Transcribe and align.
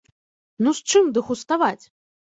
Ну 0.67 0.73
з 0.79 0.95
чым 0.95 1.15
дэгуставаць? 1.21 1.81